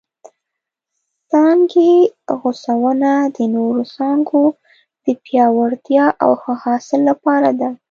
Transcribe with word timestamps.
څانګې 1.29 1.91
غوڅونه 2.39 3.11
د 3.35 3.37
نورو 3.55 3.83
څانګو 3.95 4.43
د 5.05 5.05
پیاوړتیا 5.23 6.05
او 6.23 6.31
ښه 6.41 6.53
حاصل 6.63 6.99
لپاره 7.09 7.49
ده. 7.59 7.69